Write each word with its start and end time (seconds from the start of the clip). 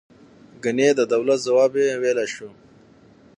ګنې 0.63 0.89
د 0.97 1.01
دولت 1.11 1.39
ځواب 1.47 1.71
یې 1.81 1.99
ویلای 2.01 2.27
شو. 2.35 2.49